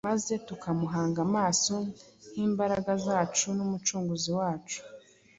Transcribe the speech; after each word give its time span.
maze 0.09 0.33
tukamuhanga 0.47 1.19
amaso 1.27 1.73
nk’imbaraga 2.31 2.91
zacu 3.05 3.47
n’Umucunguzi 3.57 4.29
wacu. 4.39 4.79